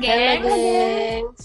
gengs. 0.00 0.46
Halo, 0.46 0.56
gengs. 0.56 1.42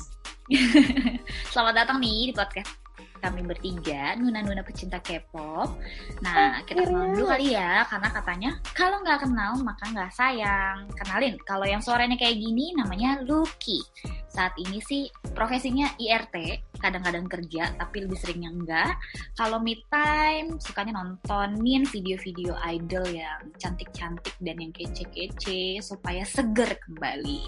Selamat 1.52 1.84
datang 1.84 2.00
nih 2.00 2.32
di 2.32 2.34
podcast 2.36 2.72
kami 3.18 3.42
bertiga, 3.44 4.14
Nuna-Nuna 4.16 4.62
pecinta 4.62 5.02
K-pop. 5.02 5.74
Nah, 6.22 6.62
kita 6.64 6.86
kenal 6.86 7.18
dulu 7.18 7.26
kali 7.34 7.58
ya, 7.58 7.82
karena 7.90 8.10
katanya 8.14 8.52
kalau 8.78 9.02
nggak 9.02 9.26
kenal 9.26 9.58
maka 9.66 9.90
nggak 9.90 10.14
sayang. 10.14 10.86
Kenalin, 10.94 11.36
kalau 11.44 11.66
yang 11.66 11.82
suaranya 11.82 12.16
kayak 12.16 12.38
gini 12.38 12.78
namanya 12.78 13.20
Lucky. 13.26 13.82
Saat 14.30 14.54
ini 14.62 14.78
sih 14.86 15.10
profesinya 15.34 15.90
IRT, 15.98 16.36
kadang-kadang 16.80 17.26
kerja, 17.28 17.74
tapi 17.76 18.06
lebih 18.06 18.18
seringnya 18.18 18.50
enggak. 18.54 18.94
Kalau 19.36 19.58
me 19.62 19.78
time, 19.90 20.58
sukanya 20.62 20.98
nontonin 20.98 21.84
video-video 21.90 22.58
idol 22.70 23.06
yang 23.10 23.52
cantik-cantik 23.58 24.34
dan 24.42 24.58
yang 24.62 24.74
kece-kece 24.74 25.82
supaya 25.82 26.24
seger 26.24 26.78
kembali. 26.88 27.42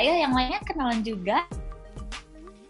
Ayo 0.00 0.12
yang 0.16 0.32
lainnya 0.32 0.60
kenalan 0.64 1.00
juga. 1.04 1.46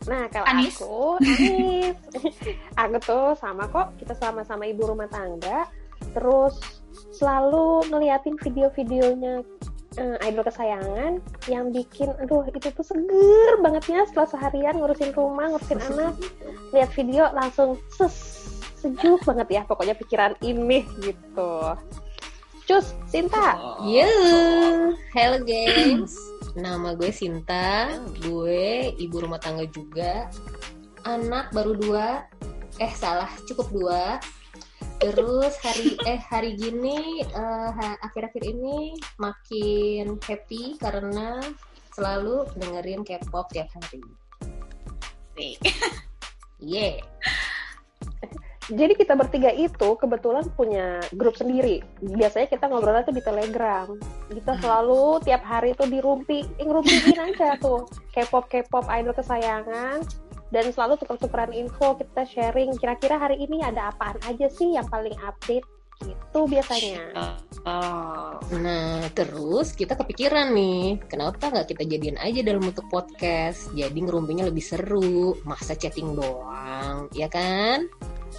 Nah, 0.05 0.29
kalau 0.29 0.47
Anis. 0.47 0.77
aku, 0.77 1.16
Anis. 1.25 1.97
aku 2.83 2.97
tuh 3.01 3.27
sama 3.41 3.65
kok, 3.73 3.97
kita 3.97 4.13
sama-sama 4.19 4.69
ibu 4.69 4.85
rumah 4.85 5.09
tangga. 5.09 5.65
Terus 6.13 6.61
selalu 7.16 7.88
ngeliatin 7.88 8.37
video-videonya 8.37 9.41
eh, 9.98 10.16
idol 10.29 10.45
kesayangan 10.47 11.23
yang 11.47 11.71
bikin, 11.71 12.11
aduh 12.19 12.45
itu 12.48 12.59
tuh 12.61 12.87
seger 12.87 13.61
banget 13.62 13.85
ya 13.91 14.01
setelah 14.09 14.29
seharian 14.29 14.75
ngurusin 14.79 15.11
rumah, 15.15 15.51
ngurusin 15.55 15.80
anak. 15.95 16.15
Lihat 16.75 16.91
video 16.95 17.30
langsung 17.33 17.79
ses, 17.93 18.15
sejuk 18.79 19.23
banget 19.25 19.61
ya 19.61 19.62
pokoknya 19.65 19.95
pikiran 19.97 20.33
ini 20.45 20.85
gitu. 21.01 21.74
Cus, 22.65 22.96
Sinta. 23.05 23.60
Yo, 23.85 24.09
hello 25.13 25.38
gengs. 25.45 26.16
Nama 26.57 26.96
gue 26.96 27.13
Sinta, 27.13 27.93
gue 28.24 28.88
ibu 28.96 29.16
rumah 29.21 29.37
tangga 29.37 29.68
juga. 29.68 30.33
Anak 31.05 31.52
baru 31.52 31.77
dua, 31.77 32.24
eh 32.80 32.93
salah, 32.96 33.29
cukup 33.45 33.68
dua. 33.68 34.16
Terus 35.05 35.52
hari 35.60 36.01
eh 36.09 36.16
hari 36.16 36.57
gini 36.57 37.21
eh, 37.21 37.71
ha- 37.77 38.01
akhir-akhir 38.09 38.41
ini 38.41 38.97
makin 39.21 40.16
happy 40.16 40.80
karena 40.80 41.45
selalu 41.93 42.49
dengerin 42.57 43.05
K-pop 43.05 43.52
tiap 43.52 43.69
hari. 43.77 44.01
Yeah. 46.57 47.05
Jadi 48.65 48.96
kita 48.96 49.13
bertiga 49.13 49.52
itu 49.52 49.93
kebetulan 50.01 50.49
punya 50.57 51.05
grup 51.13 51.37
sendiri. 51.37 51.85
Biasanya 52.01 52.49
kita 52.49 52.65
ngobrolnya 52.65 53.05
tuh 53.05 53.13
di 53.13 53.21
Telegram. 53.21 53.93
Kita 54.33 54.57
selalu 54.57 55.21
tiap 55.21 55.45
hari 55.45 55.77
tuh 55.77 55.85
dirumpi, 55.85 56.49
eh, 56.57 56.65
ngerumpiin 56.65 57.21
aja 57.21 57.61
tuh 57.61 57.85
K-pop 58.16 58.49
K-pop 58.49 58.89
idol 58.89 59.13
kesayangan 59.13 60.01
dan 60.55 60.71
selalu 60.71 60.95
tukar-tukaran 61.02 61.51
info, 61.51 61.99
kita 61.99 62.23
sharing 62.30 62.79
kira-kira 62.79 63.19
hari 63.19 63.43
ini 63.43 63.59
ada 63.66 63.91
apaan 63.91 64.15
aja 64.22 64.47
sih 64.47 64.78
yang 64.78 64.87
paling 64.87 65.19
update 65.19 65.66
gitu 66.06 66.47
biasanya. 66.47 67.11
Oh. 67.66 68.38
Nah, 68.62 69.03
terus 69.11 69.75
kita 69.75 69.99
kepikiran 69.99 70.55
nih, 70.55 71.03
kenapa 71.11 71.50
nggak 71.50 71.75
kita 71.75 71.83
jadiin 71.91 72.19
aja 72.22 72.41
dalam 72.47 72.62
bentuk 72.62 72.87
podcast? 72.87 73.75
Jadi 73.75 73.99
ngerumpinya 73.99 74.47
lebih 74.47 74.62
seru, 74.62 75.34
masa 75.43 75.75
chatting 75.75 76.15
doang, 76.15 77.11
ya 77.11 77.27
kan? 77.27 77.91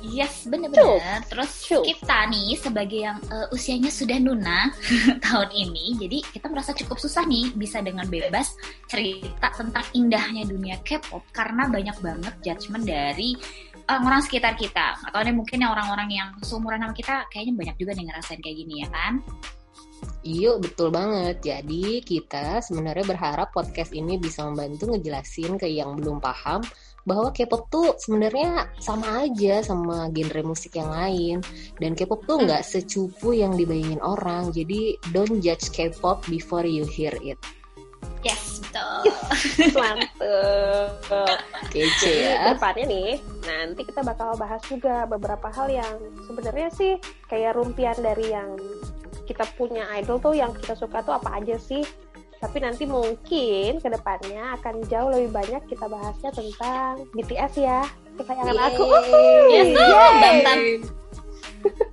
Yes, 0.04 0.48
bener-bener. 0.50 1.24
Terus 1.30 1.52
Cuk. 1.68 1.84
kita 1.88 2.28
nih 2.28 2.58
sebagai 2.60 3.00
yang 3.00 3.18
eh, 3.32 3.48
usianya 3.56 3.92
sudah 3.94 4.18
nuna 4.20 4.74
tahun 5.26 5.50
ini, 5.54 5.96
jadi 6.02 6.18
kita 6.36 6.52
merasa 6.52 6.76
cukup 6.76 7.00
susah 7.00 7.24
nih 7.24 7.54
bisa 7.56 7.80
dengan 7.80 8.08
bebas 8.10 8.56
cerita 8.90 9.54
tentang 9.56 9.86
indahnya 9.96 10.44
dunia 10.44 10.82
K-pop 10.84 11.24
karena 11.32 11.70
banyak 11.70 11.98
banget 12.04 12.34
judgement 12.44 12.84
dari 12.84 13.38
orang-orang 13.88 14.22
sekitar 14.26 14.54
kita. 14.58 15.00
Atau 15.06 15.22
ada 15.22 15.32
mungkin 15.32 15.62
yang 15.62 15.72
orang-orang 15.72 16.10
yang 16.12 16.30
seumuran 16.42 16.82
sama 16.82 16.94
kita 16.94 17.16
kayaknya 17.32 17.54
banyak 17.56 17.76
juga 17.80 17.92
nih 17.96 18.06
ngerasain 18.10 18.42
kayak 18.42 18.58
gini 18.58 18.74
ya 18.84 18.90
kan? 18.90 19.14
Iya, 20.26 20.58
betul 20.58 20.90
banget. 20.90 21.46
Jadi 21.46 22.02
kita 22.02 22.62
sebenarnya 22.66 23.06
berharap 23.06 23.54
podcast 23.54 23.94
ini 23.94 24.18
bisa 24.18 24.42
membantu 24.46 24.90
ngejelasin 24.90 25.62
ke 25.62 25.70
yang 25.70 25.94
belum 25.98 26.18
paham 26.18 26.66
bahwa 27.06 27.30
K-pop 27.30 27.70
tuh 27.70 27.94
sebenarnya 28.02 28.70
sama 28.82 29.24
aja 29.24 29.62
sama 29.62 30.10
genre 30.10 30.42
musik 30.42 30.76
yang 30.76 30.90
lain 30.90 31.38
dan 31.78 31.94
K-pop 31.94 32.26
tuh 32.26 32.42
nggak 32.42 32.66
secupu 32.66 33.38
yang 33.38 33.54
dibayangin 33.54 34.02
orang. 34.02 34.50
Jadi 34.50 34.98
don't 35.14 35.40
judge 35.40 35.70
K-pop 35.70 36.26
before 36.28 36.66
you 36.66 36.84
hear 36.84 37.14
it. 37.22 37.38
Yes, 38.26 38.58
betul. 38.58 39.14
Mantep. 39.78 41.38
Kece 41.70 42.10
ya. 42.10 42.34
ke 42.42 42.58
depannya 42.58 42.86
nih, 42.90 43.12
nanti 43.46 43.82
kita 43.86 44.02
bakal 44.02 44.34
bahas 44.34 44.62
juga 44.66 45.06
beberapa 45.06 45.46
hal 45.54 45.70
yang 45.70 45.94
sebenarnya 46.26 46.74
sih 46.74 46.98
kayak 47.30 47.54
rumpian 47.54 47.94
dari 48.02 48.34
yang 48.34 48.58
kita 49.30 49.46
punya 49.54 49.86
idol 49.94 50.18
tuh 50.18 50.34
yang 50.34 50.54
kita 50.58 50.74
suka 50.74 51.06
tuh 51.06 51.22
apa 51.22 51.38
aja 51.38 51.54
sih. 51.62 51.86
Tapi 52.40 52.58
nanti 52.62 52.84
mungkin 52.84 53.80
ke 53.80 53.88
depannya 53.88 54.60
akan 54.60 54.86
jauh 54.86 55.10
lebih 55.10 55.32
banyak 55.32 55.64
kita 55.72 55.86
bahasnya 55.88 56.32
tentang 56.36 57.08
BTS 57.16 57.54
ya, 57.58 57.82
kesayangan 58.20 58.58
aku. 58.72 58.86
Yes, 59.52 59.70
Yeay. 59.72 60.16
Bangtan. 60.22 60.60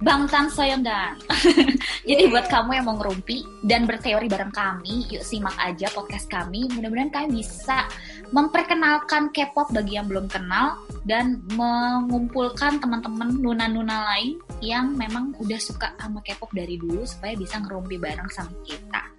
Bangtan 0.02 0.46
Soyeondan. 0.52 1.16
Jadi 2.08 2.22
buat 2.28 2.50
kamu 2.50 2.76
yang 2.76 2.86
mau 2.90 2.96
ngerumpi 2.98 3.46
dan 3.64 3.86
berteori 3.86 4.26
bareng 4.28 4.52
kami, 4.52 5.06
yuk 5.08 5.24
simak 5.24 5.54
aja 5.56 5.88
podcast 5.94 6.26
kami. 6.28 6.66
Mudah-mudahan 6.74 7.12
kami 7.14 7.40
bisa 7.40 7.86
memperkenalkan 8.34 9.30
K-pop 9.30 9.70
bagi 9.70 9.96
yang 9.96 10.10
belum 10.10 10.26
kenal 10.26 10.76
dan 11.06 11.40
mengumpulkan 11.54 12.82
teman-teman 12.82 13.38
nuna-nuna 13.38 14.12
lain 14.12 14.40
yang 14.60 14.92
memang 14.96 15.36
udah 15.38 15.60
suka 15.60 15.94
sama 15.96 16.20
K-pop 16.24 16.50
dari 16.52 16.76
dulu 16.76 17.06
supaya 17.06 17.38
bisa 17.38 17.62
ngerumpi 17.62 17.96
bareng 17.96 18.28
sama 18.28 18.52
kita. 18.66 19.11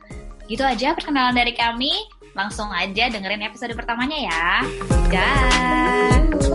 Gitu 0.53 0.61
aja 0.61 0.93
perkenalan 0.93 1.33
dari 1.33 1.57
kami. 1.57 1.89
Langsung 2.37 2.69
aja 2.69 3.09
dengerin 3.09 3.41
episode 3.41 3.73
pertamanya 3.73 4.21
ya. 4.21 4.45
Dah. 5.09 6.52